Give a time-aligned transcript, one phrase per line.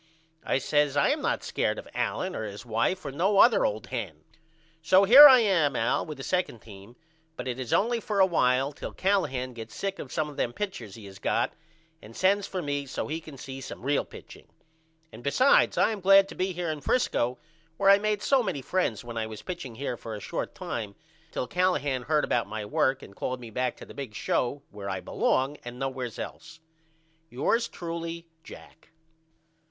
[0.43, 3.85] I says I am not scared of Allen or his wife or no other old
[3.85, 4.23] hen.
[4.81, 6.95] So here I am Al with the 2d team
[7.35, 10.53] but it is only for a while till Callahan gets sick of some of them
[10.53, 11.53] pitchers he has got
[12.01, 14.47] and sends for me so as he can see some real pitching.
[15.11, 17.37] And besides I am glad to be here in Frisco
[17.77, 20.95] where I made so many friends when I was pitching here for a short time
[21.29, 24.89] till Callahan heard about my work and called me back to the big show where
[24.89, 26.59] I belong at and nowheres else.
[27.29, 28.89] Yours truly, JACK.